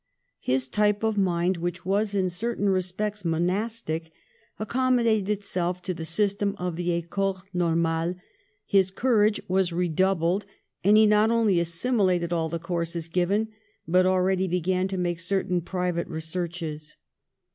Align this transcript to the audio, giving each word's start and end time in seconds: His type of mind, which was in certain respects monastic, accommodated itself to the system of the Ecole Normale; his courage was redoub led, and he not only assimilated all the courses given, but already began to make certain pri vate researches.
His 0.39 0.67
type 0.67 1.03
of 1.03 1.15
mind, 1.15 1.57
which 1.57 1.85
was 1.85 2.15
in 2.15 2.31
certain 2.31 2.69
respects 2.69 3.23
monastic, 3.23 4.11
accommodated 4.57 5.29
itself 5.29 5.79
to 5.83 5.93
the 5.93 6.05
system 6.05 6.55
of 6.57 6.75
the 6.75 6.91
Ecole 6.93 7.43
Normale; 7.53 8.15
his 8.65 8.89
courage 8.89 9.39
was 9.47 9.69
redoub 9.69 10.21
led, 10.21 10.45
and 10.83 10.97
he 10.97 11.05
not 11.05 11.29
only 11.29 11.59
assimilated 11.59 12.33
all 12.33 12.49
the 12.49 12.57
courses 12.57 13.07
given, 13.07 13.49
but 13.87 14.07
already 14.07 14.47
began 14.47 14.87
to 14.87 14.97
make 14.97 15.19
certain 15.19 15.61
pri 15.61 15.91
vate 15.91 16.07
researches. 16.07 16.97